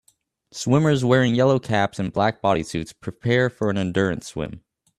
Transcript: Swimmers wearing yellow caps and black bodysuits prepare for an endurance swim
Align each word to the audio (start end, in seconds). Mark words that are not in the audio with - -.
Swimmers 0.51 1.05
wearing 1.05 1.35
yellow 1.35 1.59
caps 1.59 1.99
and 1.99 2.11
black 2.11 2.41
bodysuits 2.41 2.91
prepare 3.01 3.51
for 3.51 3.69
an 3.69 3.77
endurance 3.77 4.25
swim 4.25 4.63